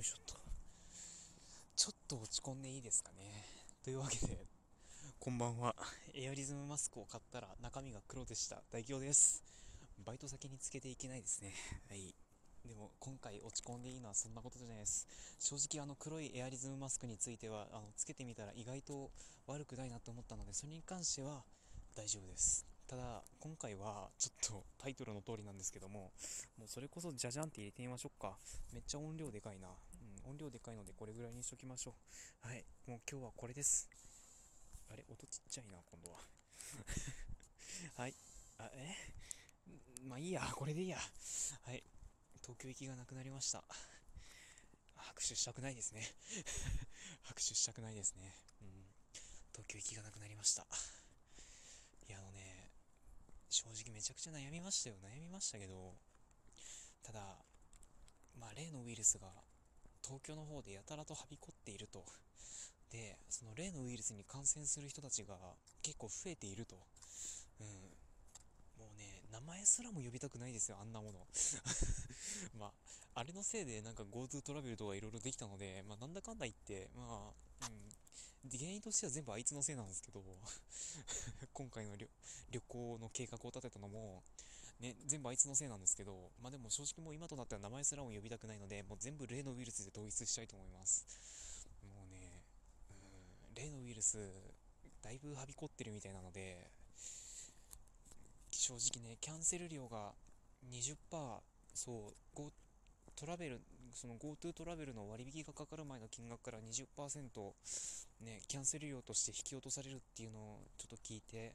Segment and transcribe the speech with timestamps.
[0.00, 0.34] よいしょっと。
[1.76, 3.44] ちょっと落ち込んでいいですかね。
[3.84, 4.46] というわけで、
[5.18, 5.76] こんばんは。
[6.14, 8.62] エアリズムマスクを買ったら中身が黒でした。
[8.72, 9.44] 大京です。
[10.02, 11.52] バイト先につけていけないですね。
[11.90, 12.14] はい。
[12.66, 15.06] でも今回落ち込んでいいのはそんなことじゃないです。
[15.38, 19.10] 正直あの黒いエアリズムマスクについては、あの、つけてみたら意外と
[19.48, 21.42] 悪くないなと思ったので、それに関しては
[21.94, 22.64] 大丈夫です。
[22.88, 26.10] ただ、今回は、ちょっとタイトルの通りなんですけども、
[26.58, 28.36] もうそれこそじゃじゃんって入れてみましょうか。
[28.72, 29.68] めっちゃ音量でかいな。
[30.30, 31.94] 音量でかいのでこれぐらいにしときましょ
[32.44, 32.48] う。
[32.48, 33.88] はい、もう今日はこれです。
[34.88, 36.18] あれ音ちっちゃいな、今度は。
[37.98, 38.14] はい。
[38.58, 38.94] あ、え？
[40.04, 40.98] まあいいや、これでいいや。
[40.98, 41.82] はい。
[42.42, 43.64] 東京行きがなくなりました。
[44.94, 46.06] 拍手したくないですね。
[47.26, 48.32] 拍手したくないですね。
[48.62, 48.86] うん。
[49.50, 50.64] 東京行きがなくなりました。
[52.06, 52.70] いや、あのね、
[53.48, 54.96] 正直めちゃくちゃ悩みましたよ。
[55.02, 55.98] 悩みましたけど、
[57.02, 57.44] ただ、
[58.36, 59.42] まあ、例のウイルスが
[60.02, 62.04] 東京の方でやたらとはびこっていると。
[62.90, 65.36] で、その例のウイルスに感染する人たちが
[65.82, 66.76] 結構増えていると。
[67.60, 67.66] うん。
[68.78, 71.26] もうね、名前すらも呼びたくないですよ、あんなもの。
[72.58, 80.24] まあ、あれのせいでなんか GoTo トラベルとか色々できたので、まあなんだかんだ言って、まあ、うん、原因としては全部あいつのせいなんですけど、
[81.52, 82.08] 今回の旅
[82.62, 84.22] 行の計画を立てたのも、
[84.80, 91.68] ね、全部あいつのせいなんですけど、まあでも正直もう今となっては名前すらも呼びたくないので、もう全部例のウイルスで統一したいと思います。
[91.94, 92.42] もうね、
[92.88, 94.16] うん、例のウイルス、
[95.02, 96.70] だいぶはびこってるみたいなので、
[98.50, 100.12] 正直ね、キャンセル料が
[100.70, 100.96] 20%、
[101.74, 102.52] そう、
[103.16, 103.60] トラベル、
[103.92, 107.52] その GoTo トラベルの割引がかかる前の金額から20%、
[108.22, 111.54] ね、キャンセル料として引き落とされるっていうのをちょっと聞いて、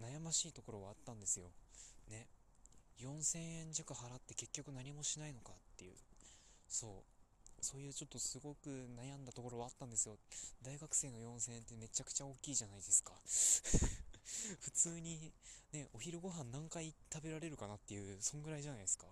[0.00, 1.50] 悩ましいところはあったんですよ。
[2.08, 2.26] ね。
[3.00, 5.92] 4000円弱払って結局何もしないのかっていう。
[6.68, 6.90] そう。
[7.60, 10.16] そういうちょっとすごく悩んだところはあったんですよ。
[10.62, 13.12] 大学生の4000円ってめちゃくちゃ大きいじゃないですか。
[14.60, 15.32] 普通に
[15.72, 19.06] ね、お昼ご飯何回食べられるかなっていう、そんぐらいじゃないですか。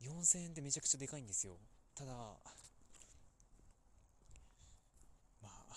[0.00, 1.58] 4000円ってめちゃくちゃでかいんですよ。
[1.94, 2.38] ただ、ま
[5.48, 5.76] あ、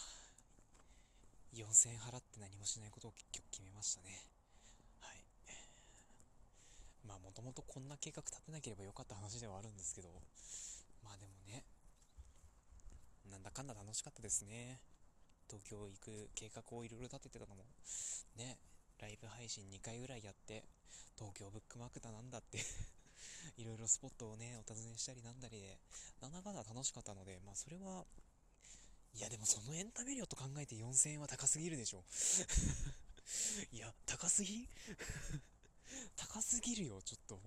[1.53, 4.27] 4000円払って何もしないことを結局決めましたね。
[7.07, 10.09] まあ、もともとこんな計画立てなければよかった話ではあるんですけど、
[11.03, 11.63] まあでもね、
[13.29, 14.81] なんだかんだ楽しかったですね。
[15.47, 17.63] 東京行く計画をいろいろ立ててたのも、
[18.35, 18.57] ね、
[18.99, 20.63] ライブ配信2回ぐらいやって、
[21.15, 22.59] 東京ブックマークだなんだって。
[23.57, 25.79] いろいろスポットをね、お尋ねしたりなんだりで、
[26.21, 28.05] なんだかんだ楽しかったので、まあそれは、
[29.13, 32.03] いやでもそのエンタメ料と考えて4000円は高すぎるでしょ。
[33.71, 34.67] いや、高すぎ？
[36.15, 37.41] 高すぎるよ、ちょっとも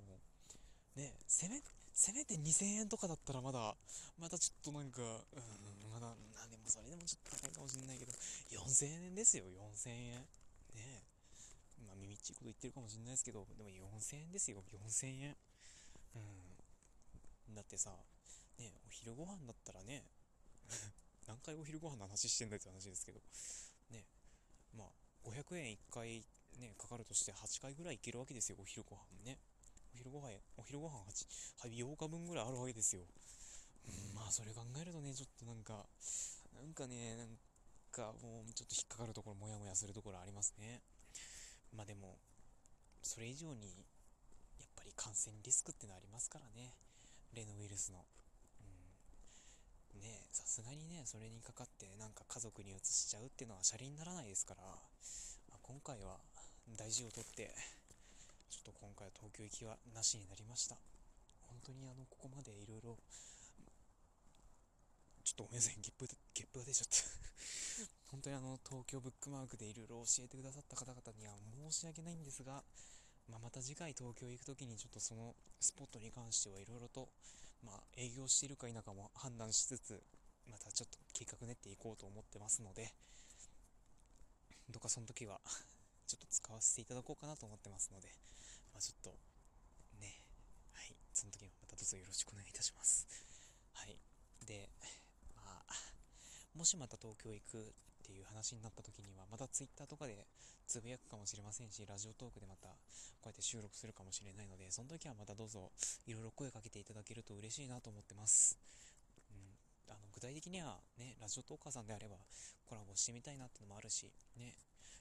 [0.96, 0.98] う。
[0.98, 1.62] ねせめ、
[1.92, 3.76] せめて2000円とかだったらまだ、
[4.18, 8.12] まだちょっとなんか、うん、まだ、な、でもそれでもちょっと高いかもしれないけど、
[8.50, 10.26] 4000円ですよ、4000円。
[10.74, 11.02] ね。
[11.86, 15.36] まあ、耳っちいこと言ってるかもしれないですけど、でも4000円ですよ、4000円。
[16.14, 16.18] う
[17.52, 17.54] ん。
[17.54, 17.90] だってさ、
[18.58, 20.04] ねお昼ご飯だったらね、
[21.26, 23.20] 何回お昼ご飯の話してんだって話ですけど、
[23.90, 24.04] ね
[24.74, 24.92] まあ、
[25.24, 26.24] 500円1回
[26.56, 29.38] ね、かかるとして8回ぐらいいけるわけですよ、お昼ご飯ね。
[29.94, 31.26] お昼ご飯、お昼ご飯8、
[31.60, 33.02] はい、8日分ぐらいあるわけですよ。
[33.86, 35.86] うん、まあ、それ考えるとね、ちょっとなんか、
[36.54, 37.28] なんかね、なん
[37.90, 40.82] かもうちょっと引っかかるところ、もやもやするところありますね。
[41.72, 42.18] まあでも、
[43.02, 43.86] それ以上に、
[44.58, 46.74] やっぱり感染リスクってのありますからね。
[47.32, 48.04] 例のウイルスの。
[49.94, 50.00] うん。
[50.00, 54.62] ねさすがにね、それにかかってなんか家族に移しちゃうっていうのはシャレにならないですから、
[55.48, 56.18] まあ、今回は
[56.76, 57.54] 大事をとって、
[58.50, 60.76] ちょっと今回は東京行きはなしになりました。
[61.46, 62.98] 本当にあの、ここまでいろいろ、
[65.24, 66.96] ちょっとごめんなさい、ゲップ、ゲップが出ちゃった
[68.12, 71.36] 本当にあの、東京ブックマークでいろいろ教えてくださった方々には
[71.70, 72.64] 申し訳ないんですが、
[73.28, 77.08] まあ、また次回東京行くときにちょっとそのスポットに関してはいろいろと、
[77.62, 80.02] まあ、営業しているか否かも判断しつつ、
[80.46, 82.94] またちょっと計画練っていこうと思ってますので、
[84.70, 85.40] どうかその時は
[86.08, 88.08] ちょっと使わせていただこうかなと思ってますので、
[88.72, 89.12] まあ、ちょっと、
[90.00, 90.24] ね、
[90.72, 93.04] はい、その時はまたどうぞよろしくお願いいたします。
[93.76, 94.00] はい。
[94.48, 94.72] で、
[95.36, 95.68] まあ、
[96.56, 100.24] もしまた東京行くっていう話になった時には、また Twitter とかで
[100.66, 102.72] つぶやくかもしれませんし、ラジオトークでまた
[103.20, 105.72] こうやって収録するかもしれないので、その時はまたどうぞ
[106.08, 108.56] いろいろ声かけていただけると嬉しいなと思ってます。
[109.28, 112.16] うんあの具体的にはね、ラジオトーカーさんであれば
[112.64, 114.56] コラボしてみたいなってのもあるし、ね、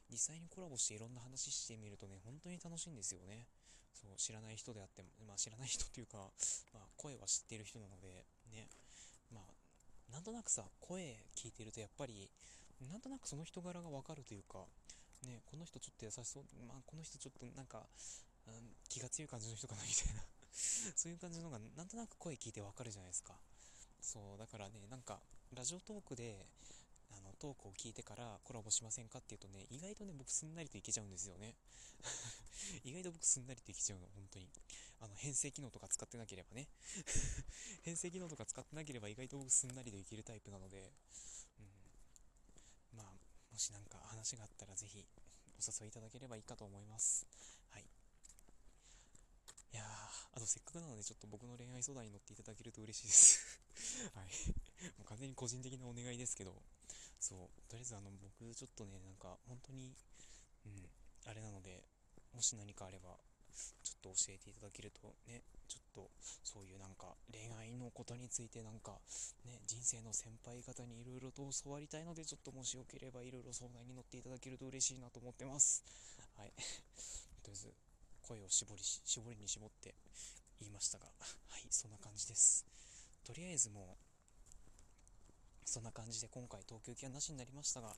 [0.09, 3.47] 実際にコラボしていろんな話してみるとね、本当に楽しいんですよね。
[3.93, 6.31] そう、知らない人であっても、まあ知らない人っていうか、
[6.73, 8.69] まあ声は知っている人なので、ね、
[9.31, 12.29] まあ、なんとなくさ声聞いてるとやっぱり
[12.89, 14.65] なんとなくその人柄がわかるというか
[15.23, 17.85] ねこの人ちょっと優しそうまあこの人ちょっとなんか、
[18.47, 20.23] うん、気が強い感じの人かなみたいな。
[20.95, 23.37] そういう感じのがなんとなく声聞いてわかるじゃないですか。
[24.01, 25.19] そうだからねなんか
[25.53, 26.45] ラジオトークで
[27.37, 31.55] トークを聞いてからコラボしませんかっていうとね意外とね僕すんなりといけちゃうんですよね。
[32.83, 34.49] 意外と僕すんなりといけちゃうの本当に。
[34.99, 36.67] あの編成機能とか使ってなければね。
[37.83, 40.91] 編成機能とか使ってなければ意外と僕すんなりといけるタイプなので、
[41.59, 43.13] うん、まあ
[43.51, 45.05] もし何か話があったらぜひ
[45.59, 47.27] お誘いいただければいいかと思います。
[47.69, 47.83] はい。
[49.73, 49.83] いや
[50.33, 53.61] あとせっかくなのでちょっと僕の恋愛相談に乗っていただけると嬉しいです。
[54.15, 54.25] はい。
[54.97, 56.61] もう完全に個人的なお願いですけど。
[57.19, 59.95] そうとりあえずあの僕ちょっとねなんか本当に
[60.65, 60.85] うん
[61.25, 61.83] あれなので
[62.33, 63.17] もし何かあれば
[63.83, 66.09] ちょっと教えていただけるとねちょっと
[66.43, 69.01] そういうなんか恋愛のことについてなんか
[69.45, 75.83] ね人生の先輩方にいろいろと教わりたいのでちょっともしよければいろいろ相談に乗っていただけると嬉しいなと思ってます。
[76.37, 76.53] はい。
[77.43, 77.73] とりあえず
[78.21, 79.95] 声を絞り絞りに絞って
[80.59, 82.65] 言いましたがはいそんな感じです。
[83.25, 84.06] とりあえずもう
[85.67, 87.89] そんな感じで今回東京行きはなしになりましたが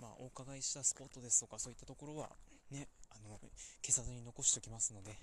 [0.00, 2.30] まあお伺いしたスポットですとかそういったところは
[2.72, 3.38] ねあの
[3.80, 5.14] 消さずに残しておきますので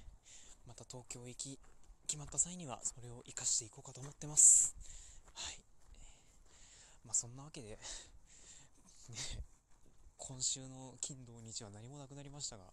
[0.66, 1.60] また東京行き
[2.08, 4.76] 決まった際にはそれを活かしていこうかと思ってます。
[5.34, 5.60] はい。
[7.06, 7.78] まあそんなわけでね
[10.18, 12.64] 今週の金土日は何もなくなりましたが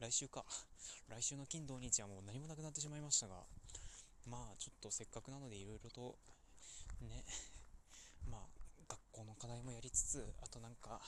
[0.00, 0.44] 来週か。
[1.08, 3.34] 来週の金土日はもう何もなくなってしまいましたが
[4.26, 6.16] まあちょっとせっかくなのでいろいろと
[7.00, 7.24] ね
[9.18, 11.00] 校の課題もやりつつあとなんか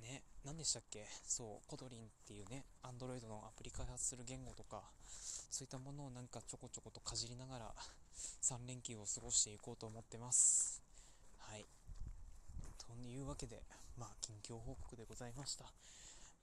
[0.00, 1.06] ね、何でしたっけ？
[1.24, 4.82] そう、コドリンっていうね、アンドロイドのアプリ開発する言語とか、
[5.50, 7.74] そういったものをなんかちょこちょことかじりながら、
[8.42, 10.82] 3連休を過ごしていこうと思ってます。
[11.38, 11.66] はい。
[12.78, 13.62] というわけで、
[13.96, 15.66] まあ、近況報告でございました。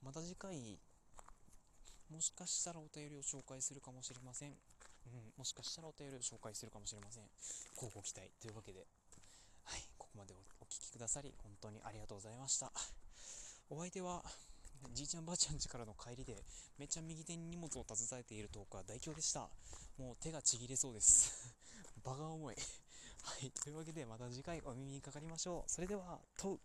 [0.02, 0.78] また次回、
[2.08, 4.50] もしかしたらお便りを紹介するかもしれません。
[4.50, 7.24] うん、もしかしたらお便りを紹介するかもしれません。
[7.76, 8.86] 乞うご期待というわけで、
[10.10, 12.72] ここまでお聴きくださり、本当にありがとうございました。
[13.70, 14.24] お相手は、
[14.92, 16.42] じいちゃんばあちゃん家からの帰りで、
[16.78, 19.48] めっちゃ右手に荷物を携えているトークは大凶でした。
[19.98, 21.54] もう手がちぎれそうです。
[22.02, 22.56] 場が重い。
[23.22, 23.52] はい。
[23.52, 25.70] というわけで、また次回お耳にかかりましょう。
[25.70, 26.58] それでは、問う